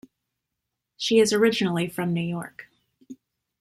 She 0.97 1.19
is 1.19 1.31
originally 1.31 1.87
from 1.87 2.11
New 2.11 2.23
York. 2.27 2.65